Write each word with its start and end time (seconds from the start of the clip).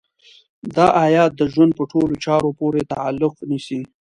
دا 0.75 0.85
ايت 1.03 1.31
د 1.37 1.41
ژوند 1.53 1.71
په 1.79 1.83
ټولو 1.91 2.13
چارو 2.25 2.49
پورې 2.59 2.81
تعلق 2.93 3.33
نيسي. 3.49 3.81